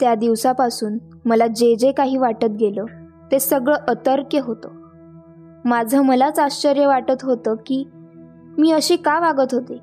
त्या 0.00 0.14
दिवसापासून 0.14 0.98
मला 1.24 1.46
जे 1.46 1.76
जे 1.76 1.92
काही 1.92 2.16
वाटत 2.16 2.50
गेलं 2.60 2.84
ते 3.32 3.38
सगळं 3.38 3.76
अतर्क्य 3.88 4.40
होतं. 4.40 4.68
माझं 5.64 6.02
मलाच 6.02 6.38
आश्चर्य 6.38 6.86
वाटत 6.86 7.22
होतं 7.22 7.54
की 7.54 7.84
मी 8.58 8.72
अशी 8.72 8.96
का 8.96 9.20
वागत 9.20 9.54
होते? 9.54 9.78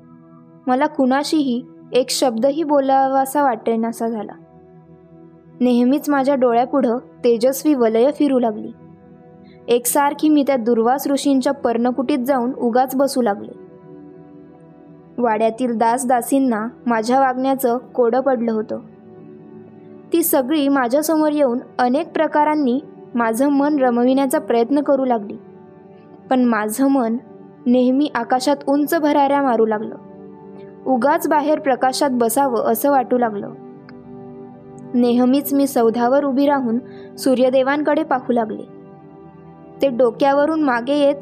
मला 0.66 0.86
कुणाशीही 0.86 1.62
एक 1.92 2.10
शब्दही 2.10 2.62
बोलावासा 2.62 3.42
वाटेनासा 3.42 4.08
झाला. 4.08 4.32
नेहमीच 5.60 6.08
माझ्या 6.08 6.34
डोळ्यापुढं 6.34 6.98
तेजस्वी 6.98 7.74
वलय 7.74 8.10
फिरू 8.10 8.38
लागली. 8.38 8.72
एकसारखी 9.68 10.28
मी 10.28 10.44
त्या 10.46 10.56
दुर्वास 10.56 11.06
ऋषींच्या 11.06 11.52
पर्णकुटीत 11.52 12.18
जाऊन 12.18 12.52
उगाच 12.52 12.96
बसू 12.96 13.22
लागले. 13.22 13.68
वाड्यातील 15.18 15.78
दास 15.78 16.06
दासींना 16.06 16.66
माझ्या 16.86 17.20
वागण्याचं 17.20 17.78
कोडं 17.78 18.20
पडलं 18.20 18.52
होतं. 18.52 18.80
ती 20.12 20.22
सगळी 20.22 20.68
माझ्यासमोर 20.68 21.32
येऊन 21.32 21.58
अनेक 21.78 22.12
प्रकारांनी 22.12 22.80
माझं 23.14 23.48
मन 23.48 23.78
रमविण्याचा 23.78 24.38
प्रयत्न 24.38 24.82
करू 24.82 25.04
लागली. 25.04 25.36
पण 26.30 26.44
माझं 26.44 26.88
मन 26.88 27.16
नेहमी 27.66 28.10
आकाशात 28.14 28.56
उंच 28.66 28.94
भराऱ्या 28.94 29.42
मारू 29.42 29.66
लागलं. 29.66 29.94
उगाच 30.86 31.28
बाहेर 31.28 31.58
प्रकाशात 31.58 32.10
बसावं 32.12 32.58
असं 32.58 32.90
वाटू 32.90 33.18
लागलं. 33.18 33.50
नेहमीच 34.94 35.54
मी 35.54 35.66
सौधावर 35.66 36.24
उभी 36.24 36.46
राहून 36.46 36.78
सूर्यदेवांकडे 37.16 38.02
पाहू 38.02 38.32
लागले. 38.32 38.62
ते 39.82 39.88
डोक्यावरून 39.88 40.62
मागे 40.62 40.94
येत 40.94 41.16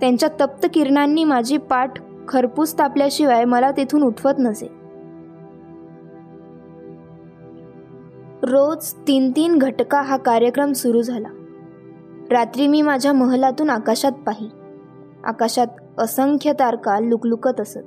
त्यांच्या 0.00 0.28
तप्त 0.40 0.66
किरणांनी 0.74 1.24
माझी 1.24 1.56
पाठ 1.56 1.92
खरपूस 2.28 2.78
तापल्याशिवाय 2.78 3.44
मला 3.44 3.70
तिथून 3.70 4.02
उठवत 4.02 4.34
नसे. 4.38 4.83
रोज 8.44 8.94
तीन 9.08 9.30
तीन 9.30 9.58
घटका 9.58 10.00
हा 10.00 10.16
कार्यक्रम 10.16 10.72
सुरू 10.72 11.02
झाला. 11.02 11.28
रात्री 12.30 12.66
मी 12.66 12.82
माझ्या 12.82 13.12
महलातून 13.12 13.70
आकाशात 13.70 14.12
पाही. 14.12 14.50
आकाशात 15.24 15.66
असंख्य 15.98 16.52
तारका 16.52 17.00
लुकलुकत 17.00 17.60
असत. 17.60 17.78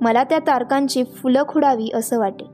मला 0.00 0.24
त्या 0.24 0.38
तारकांची 0.38 1.04
फुलं 1.04 1.42
खुडावी 1.48 1.90
असं 1.94 2.18
वाटे. 2.18 2.44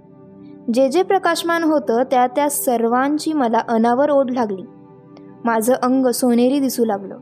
जे 0.75 0.89
जे 0.89 1.03
प्रकाशमान 1.03 1.62
होतं 1.62 2.03
त्या 2.03 2.27
त्या 2.27 2.51
सर्वांची 2.51 3.33
मला 3.33 3.59
अनावर 3.69 4.11
ओढ 4.11 4.31
लागली. 4.31 4.62
माझं 5.45 5.75
अंग 5.83 6.07
सोनेरी 6.07 6.61
दिसू 6.61 6.85
लागलं. 6.85 7.19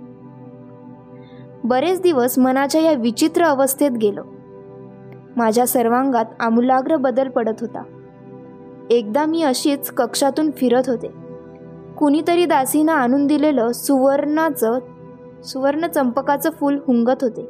बरेच 1.65 2.01
दिवस 2.01 2.39
मनाच्या 2.39 2.81
या 2.81 2.92
विचित्र 2.92 3.45
अवस्थेत 3.45 3.91
गेलो. 3.91 4.23
माझ्या 5.37 5.67
सर्वांगात 5.67 6.25
आमूलाग्र 6.41 6.97
बदल 6.97 7.29
पडत 7.29 7.61
होता. 7.61 7.83
एकदा 8.91 9.27
मी 9.27 9.42
अशीच 9.42 9.91
कक्षातून 9.91 10.50
फिरत 10.50 10.83
होते. 10.86 11.12
कुणीतरी 11.98 12.44
दासीनं 12.44 12.92
आणून 12.92 13.27
दिलेलं 13.27 13.72
सुवर्णाचं 13.72 14.78
सुवर्ण 15.45 15.86
चंपकाचं 15.86 16.50
फूल 16.50 16.78
हुंगत 16.86 17.22
होते. 17.22 17.48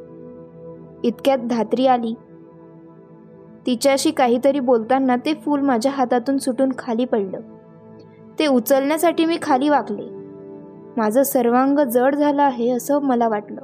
इतक्यात 1.03 1.37
धात्री 1.37 1.87
आली. 1.87 2.13
तिच्याशी 3.65 4.11
काहीतरी 4.11 4.59
बोलताना 4.59 5.15
ते 5.15 5.33
फूल 5.33 5.61
माझ्या 5.61 5.91
हातातून 5.91 6.37
सुटून 6.37 6.69
खाली 6.77 7.05
पडलं. 7.05 7.39
ते 8.39 8.47
उचलण्यासाठी 8.47 9.25
मी 9.25 9.37
खाली 9.41 9.69
वाकले. 9.69 10.09
माझं 10.97 11.23
सर्वांग 11.23 11.79
जड 11.79 12.15
झालं 12.15 12.43
आहे 12.43 12.69
असं 12.69 12.99
मला 12.99 13.27
वाटलं. 13.27 13.61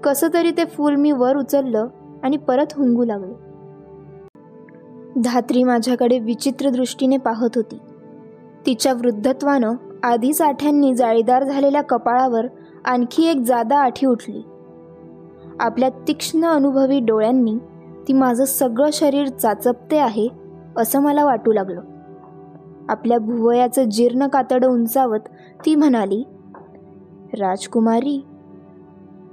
कसं 0.00 0.28
तरी 0.34 0.50
ते 0.50 0.64
फूल 0.64 0.94
मी 0.94 1.12
वर 1.12 1.36
उचललं 1.36 1.86
आणि 2.22 2.36
परत 2.36 2.66
हुंगू 2.76 3.04
लागले. 3.04 3.49
धात्री 5.18 5.64
माझ्याकडे 5.64 6.18
विचित्र 6.18 6.70
दृष्टीने 6.70 7.16
पाहत 7.16 7.48
होती. 7.54 7.78
तिच्या 8.66 8.92
वृद्धत्वानं 8.92 9.74
आधीच 10.02 10.42
आठ्यांनी 10.42 10.94
जाळीदार 10.94 11.44
झालेल्या 11.44 11.82
कपाळावर 11.82 12.46
आणखी 12.84 13.26
एक 13.26 13.36
जादा 13.36 13.78
आठी 13.78 14.06
उठली. 14.06 14.42
आपल्या 15.60 15.88
तीक्ष्ण 15.88 16.44
अनुभवी 16.44 17.00
डोळ्यांनी 17.00 17.54
ती 18.08 18.12
माझं 18.12 18.44
सगळं 18.44 18.90
शरीर 18.92 19.28
चाचपते 19.28 19.98
आहे 19.98 20.28
असं 20.76 21.00
मला 21.00 21.24
वाटू 21.24 21.52
लागलं. 21.52 21.80
आपल्या 22.88 23.18
भुवयाचं 23.18 23.84
जीर्ण 23.84 24.26
कातडं 24.26 24.68
उंचावत 24.68 25.28
ती 25.66 25.74
म्हणाली 25.74 26.24
राजकुमारी 27.38 28.24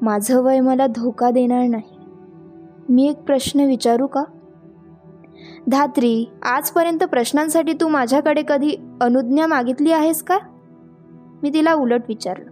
माझं 0.02 0.44
वय 0.44 0.60
मला 0.60 0.88
धोका 0.88 1.32
देणार 1.32 1.68
नाही. 1.68 2.00
मी 2.90 3.10
एक 3.10 3.24
प्रश्न 3.24 3.60
विचारू 3.60 4.08
का? 4.08 4.24
धात्री 5.70 6.30
आजपर्यंत 6.44 7.04
प्रश्नांसाठी 7.04 7.74
तू 7.74 7.88
माझ्याकडे 7.88 8.44
कधी 8.48 8.76
अनुज्ञा 9.02 9.48
मागितली 9.48 9.92
आहेस 9.92 10.24
का? 10.24 10.38
मी 11.44 11.50
तिला 11.50 11.74
उलट 11.74 12.02
विचारलं. 12.08 12.52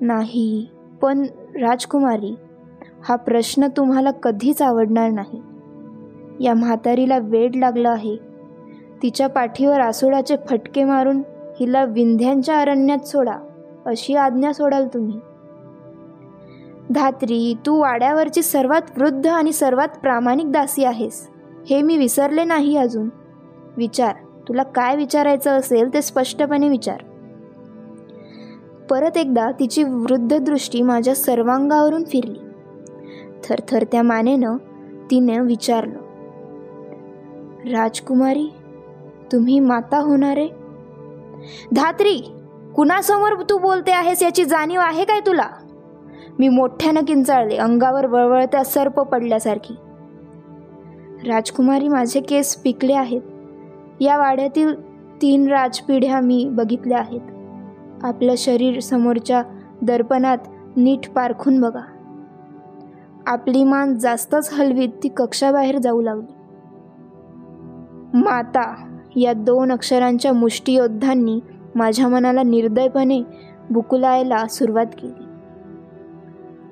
नाही 0.00 0.68
पण 1.02 1.22
राजकुमारी 1.60 2.34
हा 3.08 3.16
प्रश्न 3.16 3.66
तुम्हाला 3.66 4.10
कधीच 4.10 4.62
आवडणार 4.62 5.10
नाही. 5.10 5.42
या 6.40 6.54
म्हातारीला 6.54 7.18
वेड 7.18 7.56
लागलं 7.56 7.90
आहे. 7.90 8.16
तिच्या 9.02 9.26
पाठीवर 9.26 9.80
आसोडाचे 9.80 10.36
फटके 10.50 10.84
मारून 10.84 11.22
हिला 11.60 11.84
विंध्यांच्या 11.84 12.60
अरण्यात 12.60 13.06
सोडा 13.06 13.36
अशी 13.86 14.14
आज्ञा 14.14 14.52
सोडाल 14.52 14.88
तुम्ही. 14.94 15.18
धात्री 16.90 17.54
तू 17.66 17.80
वाड्यावरची 17.80 18.42
सर्वात 18.42 18.82
वृद्ध 18.98 19.26
आणि 19.26 19.52
सर्वात 19.52 19.88
प्रामाणिक 19.88 20.52
दासी 20.52 20.84
आहेस. 20.84 21.33
हे 21.70 21.82
मी 21.82 21.96
विसरले 21.96 22.44
नाही 22.44 22.76
अजून. 22.76 23.08
विचार 23.76 24.14
तुला 24.48 24.62
काय 24.62 24.96
विचारायचं 24.96 25.50
असेल 25.50 25.94
ते 25.94 26.02
स्पष्टपणे 26.02 26.68
विचार. 26.68 27.02
परत 28.90 29.16
एकदा 29.16 29.50
तिची 29.50 29.82
वृद्ध 29.82 30.38
दृष्टी 30.38 30.82
माझ्या 30.82 31.14
सर्वांगावरून 31.14 32.04
फिरली. 32.04 32.38
थरथर 33.44 33.84
त्या 33.92 34.02
मानेनं 34.02 34.56
तिने 35.10 35.38
विचारलं 35.40 35.98
राजकुमारी 37.70 38.48
तुम्ही 39.32 39.60
माता 39.60 39.98
होणारे? 39.98 40.48
धात्री 41.72 42.18
कुणासमोर 42.76 43.42
तू 43.42 43.58
बोलते 43.58 43.92
आहेस 43.92 44.22
याची 44.22 44.44
जाणीव 44.44 44.80
आहे 44.80 45.04
काय 45.04 45.20
तुला 45.20 45.48
मी 46.38 46.48
मोठ्यानं 46.48 47.00
किंचाळले 47.00 47.56
अंगावर 47.56 48.06
वळवळत्या 48.06 48.64
सर्प 48.64 49.00
पडल्यासारखी. 49.00 49.74
राजकुमारी 51.26 51.88
माझे 51.88 52.20
केस 52.20 52.56
पिकले 52.56 52.92
आहेत. 52.92 53.20
या 54.00 54.18
वाड्यातील 54.18 54.74
तीन 55.22 55.48
राजपिढ्या 55.48 56.20
मी 56.20 56.48
बघितल्या 56.52 56.98
आहेत. 56.98 57.20
आपलं 58.02 58.34
शरीर 58.38 58.80
समोरच्या 58.80 59.42
दर्पणात 59.82 60.38
नीट 60.76 61.10
पारखून 61.10 61.60
बघा. 61.60 61.80
आपली 63.26 63.64
मान 63.64 63.94
जास्तच 63.98 64.52
हलवीत 64.52 64.88
ती 65.02 65.08
कक्षाबाहेर 65.08 65.78
जाऊ 65.78 66.02
लागली. 66.02 66.34
माता 68.18 68.96
या 69.16 69.32
दोन 69.32 69.72
अक्षरांच्या 69.72 70.32
मुष्टियोद्धांनी 70.32 71.40
माझ्या 71.74 72.08
मनाला 72.08 72.42
निर्दयपणे 72.42 73.22
बुकुलायला 73.70 74.46
सुरुवात 74.46 74.86
केली. 74.86 75.24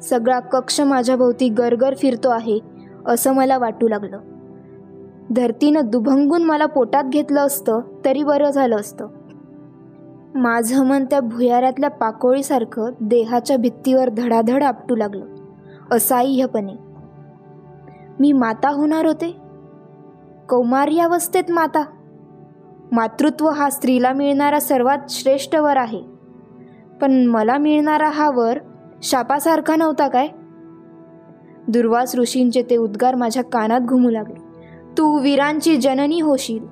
सगळा 0.03 0.41
कक्ष 0.41 0.81
माझ्याभोवती 0.81 1.49
गरगर 1.49 1.95
फिरतो 1.95 2.31
आहे 2.31 2.59
असं 3.07 3.35
मला 3.35 3.59
वाटू 3.59 3.89
लागलं. 3.89 4.19
धरतीनं 5.33 5.81
दुभंगून 5.85 6.43
मला 6.43 6.67
पोटात 6.67 7.05
घेतलं 7.05 7.41
असतं 7.41 7.81
तरी 8.05 8.23
बरं 8.23 8.51
झालं 8.51 8.77
असतं. 8.77 9.09
माझं 10.35 10.87
मन 10.87 11.05
त्या 11.05 11.21
भुयारातल्या 11.21 11.91
पाकोळीसारखं 11.91 12.91
देहाच्या 13.01 13.57
भित्तीवर 13.57 14.09
धडाधड 14.09 14.63
आपटू 14.63 14.97
लागलं 14.97 15.27
असाह्यपणे. 15.91 16.73
मी 18.21 18.33
माता 18.33 18.69
होणार 18.71 19.07
होते? 19.07 19.37
कौमार्यावस्थेत 20.49 21.45
माता? 21.49 21.85
मातृत्व 22.93 23.49
हा 23.49 23.71
स्त्रीला 23.71 24.13
मिळणारा 24.13 24.61
सर्वात 24.61 24.99
श्रेष्ठ 25.09 25.57
वर 25.57 25.77
आहे. 25.77 26.03
पण 27.01 27.27
मला 27.27 27.59
मिळणारा 27.59 28.09
हा 28.09 28.31
वर 28.31 28.59
शापासारखा 29.03 29.77
नव्हता 29.77 30.09
काय? 30.09 30.29
दुर्वास 31.69 32.17
ऋषींचे 32.17 32.63
ते 32.63 32.77
उद्गार 32.77 33.15
माझ्या 33.15 33.45
कानात 33.45 33.81
घुमू 33.81 34.11
लागले. 34.11 34.52
तू 34.99 35.19
वीरांची 35.19 35.77
जननी 35.77 36.21
होशील. 36.21 36.67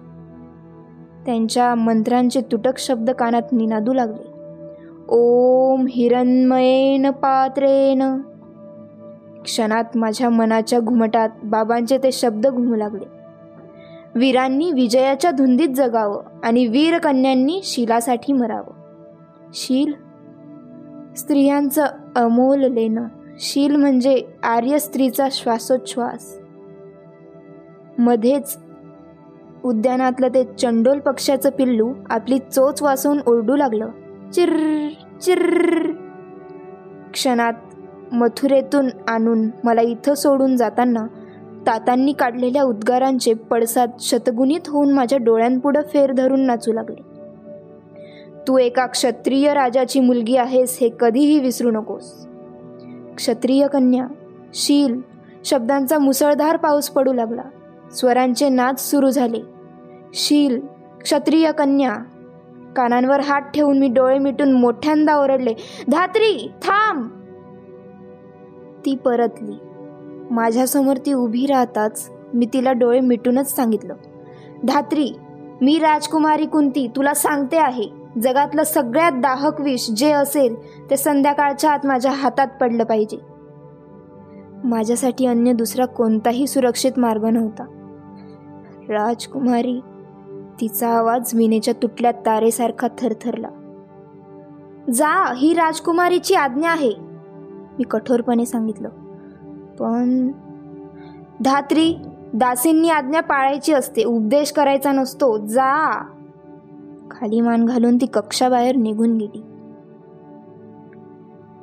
त्यांच्या 1.26 1.74
मंत्रांचे 1.74 2.40
तुटक 2.40 2.78
शब्द 2.78 3.10
कानात 3.10 3.42
निनादू 3.52 3.92
लागले. 3.92 4.30
ओम 5.08 5.84
हिरणमयेन 5.90 7.10
पात्रेन. 7.10 8.02
क्षणात 9.44 9.84
माझ्या 9.94 10.30
मनाच्या 10.30 10.80
घुमटात 10.80 11.28
बाबांचे 11.44 11.98
ते 11.98 12.12
शब्द 12.12 12.46
घुमू 12.46 12.74
लागले. 12.74 13.20
वीरांनी 14.14 14.72
विजयाच्या 14.72 15.30
धुंदीत 15.30 15.68
जगावं 15.68 16.22
आणि 16.44 16.66
वीरकन्यांनी 16.66 17.60
शिलासाठी 17.64 18.32
मरावं. 18.32 18.72
शील? 19.54 19.92
स्त्रियांचं 21.16 21.86
अमोल 22.16 22.60
लेणं. 22.60 23.04
शील 23.38 23.76
म्हणजे 23.76 24.24
आर्य 24.42 24.78
स्त्रीचा 24.78 25.28
श्वासोच्छ्वास. 25.30 26.39
मध्येच 28.00 28.56
उद्यानातलं 29.64 30.28
ते 30.28 30.44
चंडोल 30.58 30.98
पक्ष्याचं 30.98 31.50
पिल्लू 31.50 31.92
आपली 32.10 32.38
चोच 32.38 32.82
वासून 32.82 33.18
ओरडू 33.26 33.56
लागलं. 33.56 33.88
चिर 34.34 34.56
चिर 35.22 35.92
क्षणात 37.12 37.52
मथुरेतून 38.12 38.88
आणून 39.08 39.48
मला 39.64 39.80
इथं 39.80 40.14
सोडून 40.14 40.56
जाताना 40.56 41.06
तातांनी 41.66 42.12
काढलेल्या 42.12 42.62
उद्गारांचे 42.62 43.34
पडसाद 43.34 43.90
शतगुणित 44.00 44.68
होऊन 44.68 44.92
माझ्या 44.92 45.18
डोळ्यांपुढं 45.18 45.82
फेर 45.82 46.12
धरून 46.12 46.40
नाचू 46.40 46.72
लागले. 46.72 47.02
तू 48.48 48.58
एका 48.58 48.86
क्षत्रिय 48.86 49.54
राजाची 49.54 50.00
मुलगी 50.00 50.36
आहेस 50.36 50.78
हे 50.80 50.90
कधीही 51.00 51.40
विसरू 51.40 51.70
नकोस. 51.70 52.26
क्षत्रिय 53.16 53.66
कन्या 53.66 54.06
शील 54.54 55.00
शब्दांचा 55.44 55.98
मुसळधार 55.98 56.56
पाऊस 56.56 56.90
पडू 56.90 57.12
लागला. 57.12 57.42
स्वरांचे 57.96 58.48
नाच 58.48 58.90
सुरू 58.90 59.10
झाले. 59.10 59.40
शील 60.14 60.60
क्षत्रिय 61.02 61.52
कन्या 61.52 61.94
कानांवर 62.76 63.20
हात 63.20 63.42
ठेवून 63.42 63.78
मी 63.78 63.88
डोळे 63.88 64.18
मिटून 64.18 64.52
मोठ्यांदा 64.52 65.16
ओरडले 65.16 65.54
धात्री 65.88 66.50
थांब. 66.62 67.08
ती 68.84 68.96
परतली. 68.96 69.52
माझ्यासमोर 70.30 70.96
ती 70.96 71.12
उभी 71.12 71.46
राहताच 71.46 72.10
मी 72.34 72.46
तिला 72.52 72.72
डोळे 72.72 73.00
मिटूनच 73.00 73.56
सांगितलं 73.56 73.94
धात्री 74.66 75.12
मी 75.60 75.78
राजकुमारी 75.78 76.46
कुंती 76.46 76.86
तुला 76.96 77.14
सांगते 77.14 77.56
आहे 77.56 77.88
जगातलं 78.22 78.62
सगळ्यात 78.62 79.12
दाहक 79.12 79.60
विष 79.60 79.90
जे 79.90 80.12
असेल 80.12 80.54
ते 80.90 80.96
संध्याकाळच्या 80.96 81.70
आत 81.70 81.78
माझ्या 81.84 82.12
हातात 82.12 82.46
पडलं 82.60 82.84
पाहिजे. 82.84 83.18
माझ्यासाठी 84.64 85.26
अन्य 85.26 85.52
दुसरा 85.52 85.84
कोणताही 85.84 86.46
सुरक्षित 86.46 86.92
मार्ग 86.96 87.24
नव्हता. 87.24 87.64
राजकुमारी 88.90 89.80
तिचा 90.60 90.88
आवाज 90.88 91.34
विनेच्या 91.34 91.74
तुटल्या 91.82 92.12
तारेसारखा 92.12 92.88
थरथरला. 92.98 93.48
जा 94.90 95.32
ही 95.36 95.52
राजकुमारीची 95.54 96.34
आज्ञा 96.34 96.70
आहे 96.70 96.92
मी 97.78 97.82
कठोरपणे 97.82 98.46
सांगितलं. 98.46 98.88
पण 99.80 100.32
धात्री 101.44 101.94
दासींनी 102.34 102.90
आज्ञा 102.90 103.20
पाळायची 103.20 103.72
असते 103.72 104.04
उपदेश 104.04 104.52
करायचा 104.52 104.92
नसतो 104.92 105.36
जा. 105.46 106.02
खाली 107.10 107.40
मान 107.40 107.64
घालून 107.64 107.96
ती 107.96 108.06
कक्षाबाहेर 108.06 108.76
निघून 108.76 109.16
गेली. 109.16 109.42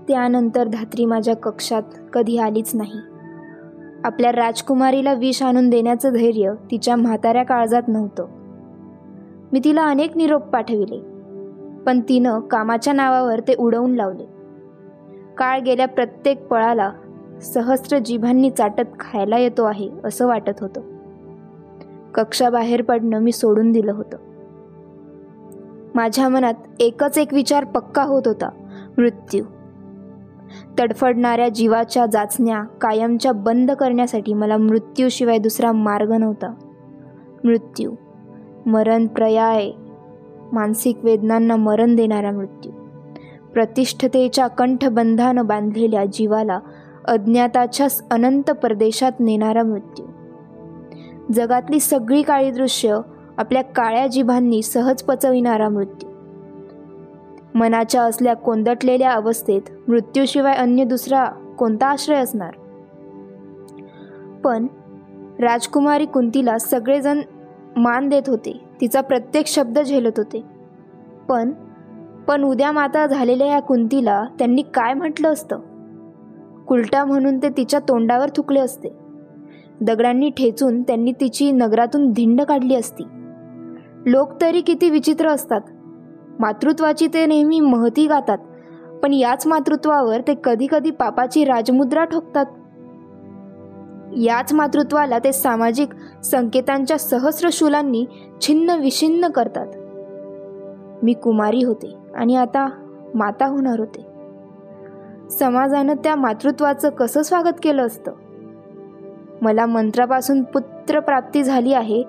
त्यानंतर 0.08 0.68
धात्री 0.68 1.06
माझ्या 1.06 1.36
कक्षात 1.36 1.84
कधी 2.14 2.38
आलीच 2.38 2.76
नाही. 2.76 3.17
आपल्या 4.07 4.31
राजकुमारीला 4.31 5.13
विष 5.13 5.44
आणून 5.44 5.69
देण्याचं 5.69 6.13
धैर्य 6.13 6.54
तिच्या 6.71 6.95
म्हाताऱ्या 6.95 7.44
काळजात 7.44 7.81
नव्हतं. 7.88 8.27
मी 9.54 9.59
तिला 9.63 9.86
अनेक 9.86 10.18
निरोप 10.18 10.42
पाठविले 10.42 11.00
पण 11.83 12.00
तिनं 12.09 12.39
कामाच्या 12.39 12.94
नावावर 12.94 13.39
ते 13.39 13.56
उडवून 13.59 13.95
लावले. 13.95 14.24
काळ 15.38 15.59
गेल्या 15.59 15.88
प्रत्येक 15.88 16.48
पळाला 16.48 16.92
सहस्र 17.42 17.98
जिभांनी 17.98 18.50
चाटत 18.50 19.00
खायला 19.00 19.38
येतो 19.38 19.63
आहे 19.63 19.89
असं 20.04 20.27
वाटत 20.27 20.62
होतं. 20.62 20.81
कक्षाबाहेर 22.13 22.81
पडणं 22.81 23.19
मी 23.19 23.31
सोडून 23.31 23.71
दिलं 23.71 23.92
होतं. 23.92 24.18
माझ्या 25.95 26.30
मनात 26.30 26.54
एकच 26.80 27.18
एक 27.18 27.33
विचार 27.33 27.65
पक्का 27.65 28.04
होत 28.04 28.24
होता 28.25 28.50
मृत्यू. 28.98 29.44
तडफडणाऱ्या 30.80 31.50
जीवाच्या 31.50 32.06
जाचण्या 32.06 32.63
कायमच्या 32.63 33.31
बंद 33.31 33.71
करण्यासाठी 33.71 34.33
मला 34.33 34.57
मृत्यूशिवाय 34.57 35.38
दुसरा 35.38 35.71
मार्ग 35.71 36.12
नव्हता. 36.12 36.54
मृत्यू. 37.44 37.92
मरण 38.65 39.07
प्रयाय. 39.07 39.71
मानसिक 40.51 40.98
वेदनांना 41.04 41.56
मरण 41.56 41.95
देणारा 41.95 42.31
मृत्यू. 42.31 42.71
प्रतिष्ठतेच्या 43.54 44.48
कंठबंधानं 44.48 45.45
बांधलेल्या 45.45 46.06
जीवाला 46.06 46.59
अज्ञाताच्या 47.06 47.88
अनंत 48.12 48.51
परदेशात 48.51 49.12
नेणारा 49.19 49.63
मृत्यू. 49.63 50.06
जगातली 51.33 51.80
सगळी 51.80 52.21
काळी 52.21 52.51
दृश्य 52.51 53.00
आपल्या 53.38 53.62
काळ्या 53.62 54.07
जिभांनी 54.07 54.62
सहज 54.62 55.01
पचविणारा 55.01 55.69
मृत्यू. 55.69 56.06
मनाच्या 57.57 58.01
असल्या 58.01 58.33
कोंदटलेल्या 58.33 59.12
अवस्थेत 59.12 59.62
मृत्यूशिवाय 59.88 60.54
अन्य 60.54 60.83
दुसरा 60.83 61.25
कोणता 61.57 61.88
आश्रय 61.88 62.18
असणार? 62.18 62.54
पण 64.44 64.68
राजकुमारी 65.39 66.06
कुंतीला 66.06 66.57
सगळेजण 66.57 67.21
मान 67.77 68.09
देत 68.09 68.21
होते. 68.27 68.63
तिचा 68.81 69.01
प्रत्येक 69.01 69.48
शब्द 69.48 69.80
झेलत 69.80 70.12
होते. 70.18 70.42
पण 71.30 71.51
पण 72.27 72.44
उद्या 72.44 72.71
माता 72.71 73.06
झालेल्या 73.07 73.48
या 73.48 73.59
कुंतीला 73.59 74.25
त्यांनी 74.39 74.62
काय 74.62 74.94
म्हटलं 74.94 75.33
असतं? 75.33 75.59
कुलटा 76.68 77.06
म्हणून 77.06 77.38
ते 77.38 77.50
तिच्या 77.50 77.80
तोंडावर 77.80 78.30
थुकले 78.36 78.59
असते. 78.59 78.89
दगडांनी 79.81 80.30
ठेचून 80.30 80.81
त्यांनी 80.81 81.12
तिची 81.12 81.51
नगरातून 81.51 82.12
धिंड 82.12 82.42
काढली 82.42 82.75
असती. 82.75 83.04
लोक 84.06 84.42
तरी 84.42 84.62
किती 84.62 84.89
विचित्र 84.89 85.27
असतात. 85.27 85.62
मातृत्वाची 86.39 87.07
ते 87.07 87.25
नेहमी 87.25 87.60
महती 87.60 88.07
गातात 88.07 88.38
पण 89.04 89.13
याच 89.13 89.48
मातृत्वावर 89.48 90.22
ते 90.22 90.36
कधी 90.44 90.68
कधी 90.72 90.92
पापाची 90.92 91.45
राजमुद्रा 91.45 92.04
ठोकतात. 92.04 92.45
याच 94.18 94.54
मातृत्वाला 94.54 95.19
ते 95.19 95.31
सामाजिक 95.31 95.89
संकेतांच्या 96.24 97.00
सहस्र 97.00 97.50
शुलांनी 97.51 98.06
छिन्न 98.42 98.69
विछिन्न 98.69 99.28
करतात. 99.28 99.68
मी 101.04 101.13
कुमारी 101.13 101.63
होते 101.63 101.95
आणि 102.16 102.36
आता 102.36 102.69
माता 103.16 103.45
होणार 103.45 103.80
होते. 103.80 104.06
समाजानं 105.30 105.94
त्या 105.94 106.16
मातृत्वाचं 106.16 106.90
कसं 106.90 107.22
स्वागत 107.22 107.60
केलं 107.63 107.86
असतं? 107.86 108.12
मला 109.42 109.66
मंत्रापासून 109.66 110.44
पुत्र 110.44 111.00
प्राप्ती 111.00 111.44
झाली 111.44 111.74
आहे 111.74 112.04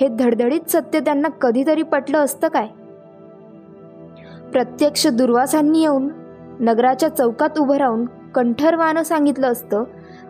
हे 0.00 0.08
धडधडीत 0.08 0.70
सत्य 0.70 1.00
त्यांना 1.00 1.28
कधीतरी 1.28 1.82
पटलं 1.82 2.18
असतं 2.18 2.48
काय? 2.48 2.68
प्रत्यक्ष 4.54 5.06
दुर्वासांनी 5.06 5.80
येऊन 5.80 6.08
नगराच्या 6.60 7.08
चौकात 7.08 7.58
उभं 7.58 7.76
राहून 7.76 8.04
कंठरवानं 8.34 9.02
सांगितलं 9.02 9.52
असतं 9.52 9.84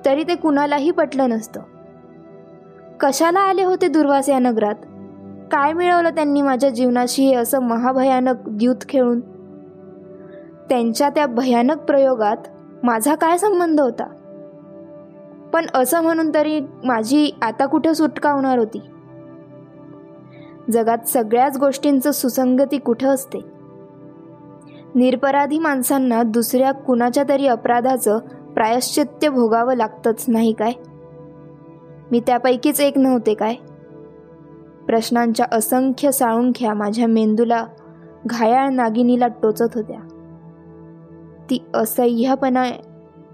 तरी 0.04 0.22
ते 0.22 0.34
कुणालाही 0.34 0.90
पटलं 0.90 1.30
नसतं. 1.30 1.60
कशाला 3.00 3.40
आले 3.40 3.64
होते 3.64 3.88
दुर्वास 3.88 4.28
या 4.28 4.38
नगरात? 4.38 4.74
काय 5.52 5.72
मिळवलं 5.72 6.10
त्यांनी 6.10 6.42
माझ्या 6.42 6.70
जीवनाशी 6.70 7.26
हे 7.26 7.34
असं 7.34 7.58
महाभयानक 7.58 8.34
द्यूत 8.48 8.76
खेळून? 8.88 9.20
त्यांच्या 10.68 11.08
त्या 11.08 11.26
भयानक 11.26 11.76
प्रयोगात 11.76 12.36
माझा 12.82 13.14
काय 13.14 13.38
संबंध 13.38 13.80
होता? 13.80 14.06
पण 15.52 15.66
असं 15.74 16.02
म्हणून 16.02 16.34
तरी 16.34 16.60
माझी 16.84 17.30
आता 17.42 17.66
कुठे 17.66 17.94
सुटका 17.94 18.30
होणार 18.30 18.58
होती? 18.58 18.82
जगात 20.72 21.08
सगळ्याच 21.08 21.58
गोष्टींचं 21.58 22.10
सुसंगती 22.10 22.78
कुठं 22.78 23.08
असते? 23.08 23.53
निरपराधी 24.94 25.58
माणसांना 25.58 26.22
दुसऱ्या 26.22 26.72
कुणाच्या 26.72 27.24
तरी 27.28 27.46
अपराधाचं 27.46 28.18
प्रायश्चित्य 28.54 29.28
भोगावं 29.28 29.74
लागतंच 29.74 30.24
नाही 30.28 30.52
काय? 30.52 30.72
मी 32.10 32.20
त्यापैकीच 32.20 32.80
एक 32.80 32.98
नव्हते 32.98 33.34
काय? 33.34 33.54
प्रश्नांच्या 34.86 35.46
असंख्य 35.52 36.12
साळुंख्या 36.12 36.74
माझ्या 36.74 37.06
मेंदूला 37.06 37.66
घायाळ 38.26 38.68
नागिनीला 38.68 39.26
टोचत 39.26 39.74
होत्या. 39.74 39.98
ती 41.50 41.64
असह्यपणा 41.74 42.64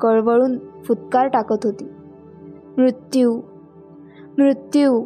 कळवळून 0.00 0.59
फुतकार 0.85 1.26
टाकत 1.26 1.64
होती. 1.64 1.93
मृत्यू 2.79 3.40
मृत्यू. 4.38 5.05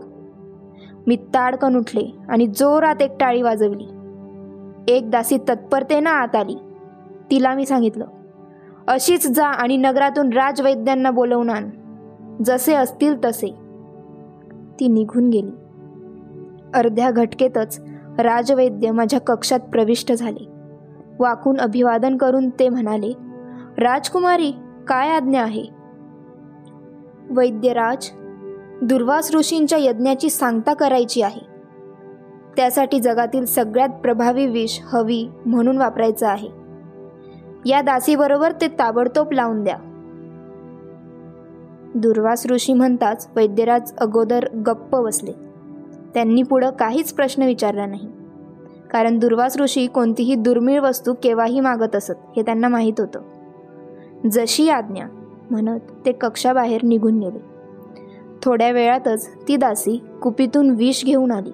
मी 1.07 1.17
ताडकन 1.17 1.77
उठले 1.77 2.17
आणि 2.29 2.47
जोरात 2.47 3.03
एक 3.03 3.13
टाळी 3.21 3.43
वाजवली. 3.43 3.87
एक 4.89 5.11
दासी 5.11 5.39
तत्परतेनं 5.39 6.11
आत 6.11 6.37
आली. 6.37 6.57
तिला 7.31 7.55
मी 7.55 7.67
सांगितलं 7.67 8.07
अशीच 8.89 9.27
जा 9.29 9.47
आणि 9.47 9.77
नगरातून 9.77 10.33
राजवैद्यांना 10.33 11.11
बोलवून 11.11 11.51
आण. 11.51 11.71
जसे 12.45 12.75
असतील 12.75 13.25
तसे. 13.25 13.55
ती 14.81 14.89
निघून 14.89 15.31
गेली. 15.31 15.51
अर्ध्या 16.75 17.11
घटकेतच 17.11 17.81
राजवैद्य 18.19 18.91
माझ्या 18.91 19.21
कक्षात 19.21 19.61
प्रविष्ट 19.61 20.13
झाले. 20.13 20.49
वाकून 21.19 21.61
अभिवादन 21.61 22.17
करून 22.17 22.51
ते 22.51 22.69
म्हणाले 22.69 23.13
राजकुमारी 23.79 24.53
काय 24.89 25.11
आज्ञा 25.11 25.43
आहे? 25.43 25.65
वैद्यराज 27.31 28.11
दुर्वास 28.83 29.35
ऋषींच्या 29.35 29.79
यज्ञाची 29.79 30.31
सांगता 30.31 30.75
करायची 30.75 31.23
आहे. 31.23 31.54
त्यासाठी 32.57 33.01
जगातील 33.01 33.45
सगळ्यात 33.45 33.89
प्रभावी 33.89 34.47
विष 34.47 34.81
हवी 34.85 35.29
म्हणून 35.47 35.79
वापरायचं 35.79 36.27
आहे. 36.27 36.49
या 37.67 37.81
दासीबरोबर 37.81 38.53
ते 38.61 38.69
ताबडतोब 38.69 39.33
लावून 39.33 39.65
द्या. 39.65 39.77
दुर्वास 41.95 42.47
ऋषी 42.47 42.73
म्हणताच 42.73 43.29
वैद्यराज 43.37 43.97
अगोदर 43.99 44.49
गप्प 44.67 44.97
बसले. 44.97 45.33
त्यांनी 46.15 46.43
पुढं 46.43 46.71
काहीच 46.71 47.13
प्रश्न 47.13 47.43
विचारला 47.43 47.87
नाही. 47.87 48.09
कारण 48.91 49.19
दुर्वास 49.19 49.59
ऋषी 49.59 49.87
कोणतीही 49.87 50.35
दुर्मिळ 50.35 50.81
वस्तू 50.81 51.15
केव्हाही 51.23 51.61
मागत 51.61 51.97
असत 51.97 52.15
हे 52.37 52.43
त्यांना 52.43 52.69
माहीत 52.69 53.01
होतं. 53.01 53.21
जशी 54.33 54.69
आज्ञा 54.69 55.07
म्हणत 55.51 55.81
ते 56.07 56.13
कक्षाबाहेर 56.13 56.83
निघून 56.83 57.19
गेले. 57.19 57.39
थोड्या 58.43 58.71
वेळातच 58.71 59.31
ती 59.49 59.57
दासी 59.57 60.03
कुपीतून 60.23 60.71
विष 60.71 61.05
घेऊन 61.05 61.33
आली. 61.33 61.51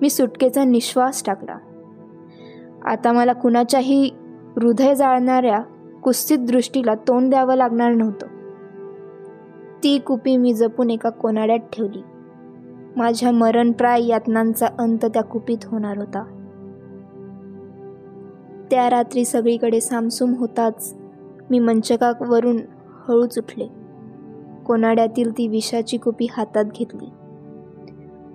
मी 0.00 0.10
सुटकेचा 0.10 0.64
निश्वास 0.64 1.22
टाकला. 1.26 1.58
आता 2.84 3.12
मला 3.12 3.32
कुणाच्याही 3.32 4.10
हृदय 4.56 4.94
जाळणाऱ्या 4.94 5.60
कुस्तीत 6.02 6.38
दृष्टीला 6.38 6.94
तोंड 6.94 7.30
द्यावं 7.30 7.54
लागणार 7.54 7.92
नव्हतं. 7.92 8.26
ती 9.82 9.98
कुपी 9.98 10.36
मी 10.36 10.54
जपून 10.54 10.90
एका 10.90 11.10
कोनाड्यात 11.10 11.58
ठेवली. 11.58 12.02
माझ्या 12.96 13.30
मरणप्राय 13.30 14.06
यातनांचा 14.06 14.66
अंत 14.78 14.98
त्या 15.04 15.22
कुपीत 15.22 15.58
होणार 15.64 15.98
होता. 15.98 16.22
त्या 18.70 18.90
रात्री 18.90 19.24
सगळीकडे 19.24 19.80
सामसूम 19.80 20.34
होताच 20.34 20.96
मी 21.50 21.58
मंचकावरून 21.58 22.56
हळूच 23.08 23.38
उठले. 23.38 23.68
कोनाड्यातील 24.66 25.38
ती 25.38 25.48
विषाची 25.48 25.96
कुपी 25.96 26.26
हातात 26.30 26.64
घेतली. 26.64 27.08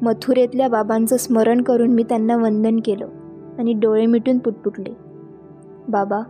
मथुरेतल्या 0.01 0.67
बाबांचं 0.67 1.17
स्मरण 1.17 1.61
करून 1.61 1.89
मी 1.89 2.03
त्यांना 2.03 2.35
वंदन 2.35 2.79
केलं 2.85 3.07
आणि 3.59 3.73
डोळे 3.73 4.05
मिटून 4.05 4.37
पुटपुटले. 4.37 4.93
बाबा 5.87 6.21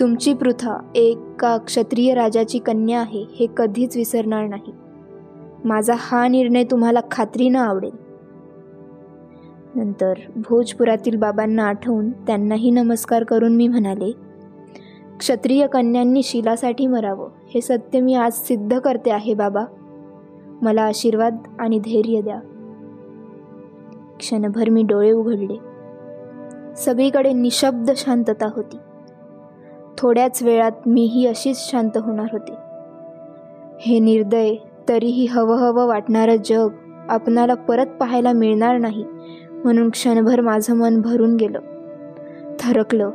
तुमची 0.00 0.34
पृथा 0.34 0.90
एका 0.94 1.56
क्षत्रिय 1.56 2.14
राजाची 2.14 2.58
कन्या 2.58 3.00
आहे 3.00 3.24
हे 3.40 3.46
कधीच 3.56 3.96
विसरणार 3.96 4.46
नाही. 4.46 4.72
माझा 5.64 5.94
हा 5.98 6.28
निर्णय 6.28 6.64
तुम्हाला 6.64 7.00
खात्रीनं 7.10 7.58
आवडेल. 7.58 7.90
नंतर 9.74 10.12
भोजपुरातील 10.36 11.16
बाबांना 11.16 11.64
आठवून 11.64 12.10
त्यांनाही 12.10 12.70
नमस्कार 12.70 13.24
करून 13.24 13.56
मी 13.56 13.68
म्हणाले 13.68 14.12
क्षत्रिय 15.18 15.66
कन्यांनी 15.66 16.22
शिलासाठी 16.22 16.86
मरावं 16.86 17.28
हे 17.54 17.60
सत्य 17.60 18.00
मी 18.00 18.14
आज 18.14 18.32
सिद्ध 18.32 18.78
करते 18.78 19.10
आहे 19.10 19.34
बाबा. 19.34 19.64
मला 20.62 20.82
आशीर्वाद 20.82 21.36
आणि 21.58 21.78
धैर्य 21.78 22.20
द्या. 22.20 22.40
क्षणभर 24.20 24.68
मी 24.68 24.82
डोळे 24.82 25.12
उघडले. 25.12 25.58
सगळीकडे 26.76 27.32
निशब्द 27.32 27.90
शांतता 27.96 28.46
होती. 28.56 28.76
थोड्याच 29.98 30.42
वेळात 30.42 30.72
मीही 30.86 31.26
अशीच 31.26 31.70
शांत 31.70 31.90
होणार 31.96 32.26
होते. 32.32 32.52
हे 33.80 33.98
निर्दय 33.98 34.54
तरीही 34.88 35.26
हवं 35.26 35.56
हवं 35.56 35.86
वाटणारं 35.86 36.36
जग 36.44 36.68
आपणाला 37.08 37.54
परत 37.54 37.86
पाहायला 37.86 38.32
मिळणार 38.32 38.78
नाही 38.78 39.04
म्हणून 39.64 39.90
क्षणभर 39.90 40.40
माझं 40.40 40.76
मन 40.76 41.00
भरून 41.00 41.36
गेलं. 41.36 41.58
थरकलं. 42.60 43.10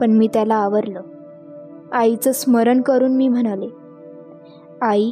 पण 0.00 0.10
मी 0.10 0.28
त्याला 0.28 0.54
आवरलं. 0.54 1.00
आईचं 1.92 2.32
स्मरण 2.32 2.80
करून 2.82 3.16
मी 3.16 3.28
म्हणाले 3.28 3.66
आई 4.82 5.10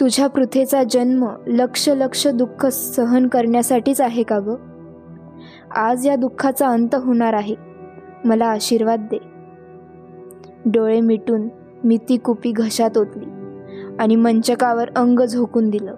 तुझ्या 0.00 0.26
पृथेचा 0.26 0.82
जन्म 0.90 1.28
लक्ष 1.46 1.88
लक्ष 1.88 2.26
दुःख 2.28 2.66
सहन 2.66 3.28
करण्यासाठीच 3.28 4.00
आहे 4.00 4.22
का 4.22 4.38
ग? 4.38 4.54
आज 5.76 6.06
या 6.06 6.16
दुःखाचा 6.16 6.68
अंत 6.68 6.94
होणार 6.94 7.32
आहे. 7.32 7.54
मला 8.24 8.46
आशीर्वाद 8.46 9.00
दे. 9.00 9.18
डोळे 10.66 11.00
मिटून 11.00 11.48
मी 11.84 11.96
ती 11.96 12.16
कुपी 12.16 12.52
घशात 12.52 12.98
ओतली 12.98 13.24
आणि 13.98 14.16
मंचकावर 14.16 14.90
अंग 14.96 15.20
झोकून 15.20 15.70
दिलं. 15.70 15.94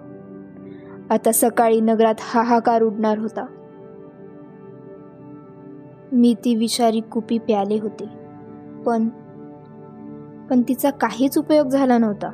आता 1.09 1.31
सकाळी 1.31 1.81
नगरात 1.81 2.15
हाहाकार 2.19 2.81
उडणार 2.81 3.17
होता. 3.17 3.45
मी 6.11 6.33
ती 6.33 6.55
विषारी 6.55 6.99
कुपी 6.99 7.37
प्याले 7.37 7.79
होते. 7.79 8.05
पण 8.85 9.09
पण 10.49 10.61
तिचा 10.67 10.89
काहीच 10.89 11.37
उपयोग 11.37 11.67
झाला 11.67 11.97
नव्हता. 11.97 12.31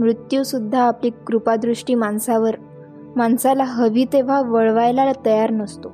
मृत्यूसुद्धा 0.00 0.82
आपली 0.82 1.10
कृपादृष्टी 1.10 1.94
माणसावर 1.94 2.54
माणसाला 3.16 3.64
हवी 3.64 4.04
तेव्हा 4.04 4.40
वळवायला 4.40 5.12
तयार 5.26 5.50
नसतो. 5.50 5.92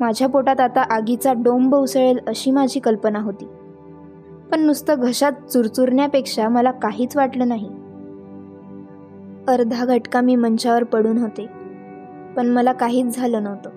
माझ्या 0.00 0.28
पोटात 0.28 0.60
आता 0.60 0.80
आगीचा 0.80 1.32
डोंब 1.32 1.74
उसळेल 1.74 2.18
अशी 2.26 2.50
माझी 2.50 2.80
कल्पना 2.80 3.18
होती. 3.18 3.44
पण 4.52 4.60
नुसतं 4.60 4.94
घशात 4.98 5.32
चुरचुरण्यापेक्षा 5.32 6.48
मला 6.48 6.70
काहीच 6.70 7.16
वाटलं 7.16 7.48
नाही. 7.48 7.68
अर्धा 9.48 9.84
घटका 9.84 10.20
मी 10.20 10.36
मंचावर 10.36 10.84
पडून 10.84 11.18
होते 11.18 11.46
पण 12.36 12.46
मला 12.46 12.72
काहीच 12.72 13.16
झालं 13.16 13.42
नव्हतं. 13.42 13.70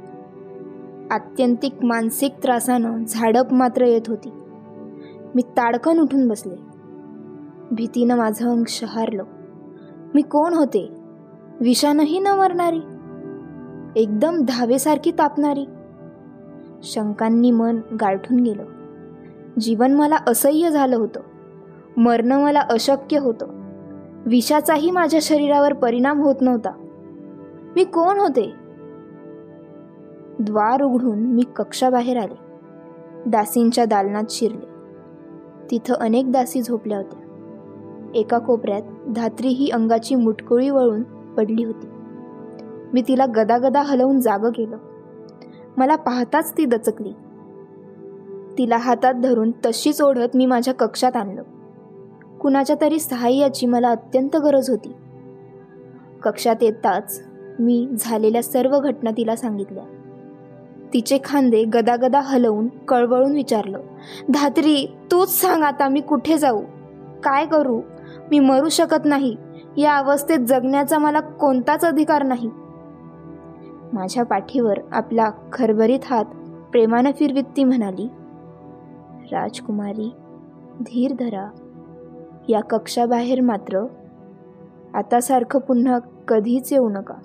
आत्यंतिक 1.12 1.74
मानसिक 1.84 2.34
त्रासानं 2.44 3.04
झाडप 3.04 3.54
मात्र 3.54 3.86
येत 3.86 4.02
होती. 4.08 4.30
मी 5.36 5.42
ताडकन 5.42 6.00
उठून 6.00 6.28
बसले. 6.28 6.67
भीतीनं 7.72 8.18
माझं 8.18 8.50
अंग 8.50 8.64
शहारलं. 8.68 9.24
मी 10.14 10.22
कोण 10.22 10.54
होते? 10.54 10.90
विषानंही 11.60 12.20
न 12.20 12.28
मरणारी? 12.28 12.82
एकदम 13.96 14.42
धावेसारखी 14.48 15.12
तापणारी? 15.12 15.66
शंकांनी 16.84 17.52
मन 17.52 17.78
गाठून 18.02 18.40
गेलं. 18.40 18.66
जीवन 19.60 19.94
मला 19.94 20.16
असह्य 20.28 20.70
झालं 20.70 20.96
होतं. 20.96 21.20
मरणं 21.98 22.44
मला 22.44 22.60
अशक्य 22.60 23.18
होतं. 23.18 23.48
विषाचाही 24.26 24.92
माझ्या 24.92 25.20
शरीरावर 25.24 25.74
परिणाम 25.74 26.22
होत 26.22 26.36
नव्हता. 26.42 26.72
मी 27.76 27.84
कोण 27.84 28.20
होते? 28.20 28.54
द्वार 30.40 30.82
उघडून 30.82 31.20
मी 31.20 31.44
कक्षाबाहेर 31.56 32.18
आले. 32.18 32.36
दासींच्या 33.26 33.86
दालनात 33.86 34.24
शिरले. 34.30 34.66
तिथं 35.72 35.94
अनेक 35.94 36.32
दासी 36.32 36.62
झोपल्या 36.62 36.98
होत्या. 36.98 37.27
एका 38.16 38.38
कोपऱ्यात 38.38 38.82
धात्री 39.08 39.48
ही 39.48 39.70
अंगाची 39.70 40.16
मुटकुळी 40.16 40.70
वळून 40.70 41.04
पडली 41.04 41.64
होती. 41.64 41.88
मी 42.94 43.02
तिला 43.08 43.26
गदागदा 43.26 43.82
हलवून 43.82 44.20
जाग 44.20 44.40
केलं. 44.40 44.78
मला 45.78 45.96
पाहताच 45.96 46.58
ती 46.58 46.66
दचकली. 46.66 47.12
तिला 48.58 48.78
हातात 48.78 49.14
धरून 49.14 49.52
तशीच 49.66 50.02
ओढत 50.02 50.36
मी 50.36 50.46
माझ्या 50.46 50.74
कक्षात 50.74 51.16
आणलं. 51.16 51.44
कुणाच्या 52.42 52.76
तरी 52.82 53.00
सहाय्याची 53.00 53.66
मला 53.66 53.90
अत्यंत 53.90 54.36
गरज 54.36 54.70
होती. 54.70 54.94
कक्षात 56.24 56.56
येताच 56.62 57.24
मी 57.60 57.88
झालेल्या 58.00 58.44
सर्व 58.44 58.80
घटना 58.80 59.12
तिला 59.18 59.36
सांगितल्या. 59.36 59.84
तिचे 60.94 61.20
खांदे 61.24 61.64
गदागदा 61.64 62.20
हलवून 62.20 62.68
कळवळून 62.68 63.32
विचारलं 63.32 63.80
धात्री 64.30 64.98
तूच 65.12 65.42
सांग 65.42 65.64
आता 65.64 65.90
मी 65.90 66.00
कुठे 66.02 66.38
जाऊ? 66.38 66.62
काय 67.24 67.46
करू? 67.46 67.82
मी 68.32 68.40
मरू 68.40 68.70
शकत 68.70 69.06
नाही. 69.06 69.36
या 69.78 69.98
अवस्थेत 69.98 70.40
जगण्याचा 70.40 70.98
मला 70.98 71.20
कोणताच 71.20 71.86
अधिकार 71.86 72.24
नाही. 72.24 72.50
माझ्या 73.94 74.24
पाठीवर 74.24 74.80
आपला 74.92 75.32
खरभरीत 75.54 76.00
हात 76.10 76.26
प्रेमानं 76.72 77.12
फिरवीत 77.12 77.44
ती 77.58 77.64
म्हणाली 77.64 78.08
राजकुमारी 79.32 80.12
धीर 80.80 81.12
धरा. 81.20 81.50
या 82.50 82.62
कक्षाबाहेर 82.62 83.42
मात्र 83.42 83.86
आतासारखं 84.94 85.60
पुन्हा 85.60 86.00
कधीच 86.28 86.74
येऊ 86.74 86.90
नका. 86.90 87.16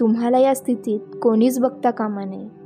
तुम्हाला 0.00 0.38
या 0.38 0.54
स्थितीत 0.54 1.00
कोणीच 1.22 1.60
बघता 1.60 1.90
कामा 1.90 2.24
नये. 2.24 2.65